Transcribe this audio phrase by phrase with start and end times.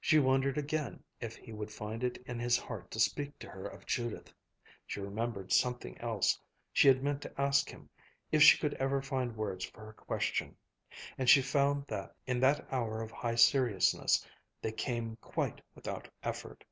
[0.00, 3.64] She wondered again if he would find it in his heart to speak to her
[3.64, 4.34] of Judith.
[4.88, 6.36] She remembered something else
[6.72, 7.88] she had meant to ask him,
[8.32, 10.56] if she could ever find words for her question;
[11.16, 14.26] and she found that, in that hour of high seriousness,
[14.60, 16.64] they came quite without effort.